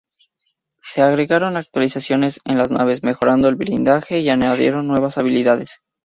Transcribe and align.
Se 0.81 1.03
agregaron 1.03 1.57
actualizaciones 1.57 2.39
en 2.45 2.57
las 2.57 2.71
naves, 2.71 3.03
mejorando 3.03 3.49
el 3.49 3.55
blindaje 3.55 4.19
y 4.19 4.31
añadiendo 4.31 4.81
nuevas 4.81 5.19
habilidades. 5.19 5.79